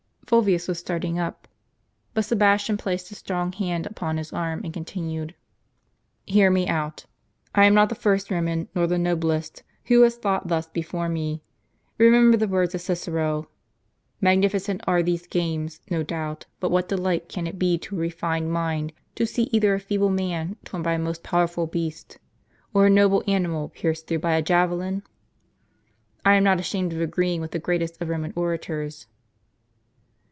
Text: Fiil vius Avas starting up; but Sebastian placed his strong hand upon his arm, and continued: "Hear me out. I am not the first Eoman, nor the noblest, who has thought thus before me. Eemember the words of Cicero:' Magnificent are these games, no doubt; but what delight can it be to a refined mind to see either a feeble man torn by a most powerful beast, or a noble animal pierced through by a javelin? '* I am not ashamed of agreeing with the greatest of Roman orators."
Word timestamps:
Fiil 0.31 0.45
vius 0.45 0.67
Avas 0.69 0.77
starting 0.77 1.19
up; 1.19 1.45
but 2.13 2.23
Sebastian 2.23 2.77
placed 2.77 3.09
his 3.09 3.17
strong 3.17 3.51
hand 3.51 3.85
upon 3.85 4.15
his 4.15 4.31
arm, 4.31 4.61
and 4.63 4.73
continued: 4.73 5.35
"Hear 6.25 6.49
me 6.49 6.69
out. 6.69 7.05
I 7.53 7.65
am 7.65 7.73
not 7.73 7.89
the 7.89 7.95
first 7.95 8.29
Eoman, 8.29 8.69
nor 8.73 8.87
the 8.87 8.97
noblest, 8.97 9.63
who 9.87 10.03
has 10.03 10.15
thought 10.15 10.47
thus 10.47 10.67
before 10.69 11.09
me. 11.09 11.43
Eemember 11.99 12.39
the 12.39 12.47
words 12.47 12.73
of 12.73 12.79
Cicero:' 12.79 13.49
Magnificent 14.21 14.79
are 14.87 15.03
these 15.03 15.27
games, 15.27 15.81
no 15.91 16.01
doubt; 16.01 16.45
but 16.61 16.71
what 16.71 16.87
delight 16.87 17.27
can 17.27 17.45
it 17.45 17.59
be 17.59 17.77
to 17.79 17.95
a 17.95 17.99
refined 17.99 18.53
mind 18.53 18.93
to 19.15 19.25
see 19.27 19.49
either 19.51 19.73
a 19.73 19.81
feeble 19.81 20.07
man 20.09 20.55
torn 20.63 20.81
by 20.81 20.93
a 20.93 20.97
most 20.97 21.23
powerful 21.23 21.67
beast, 21.67 22.19
or 22.73 22.85
a 22.85 22.89
noble 22.89 23.21
animal 23.27 23.67
pierced 23.67 24.07
through 24.07 24.19
by 24.19 24.35
a 24.35 24.41
javelin? 24.41 25.03
'* 25.65 26.25
I 26.25 26.35
am 26.35 26.45
not 26.45 26.57
ashamed 26.57 26.93
of 26.93 27.01
agreeing 27.01 27.41
with 27.41 27.51
the 27.51 27.59
greatest 27.59 28.01
of 28.01 28.07
Roman 28.07 28.31
orators." 28.37 29.07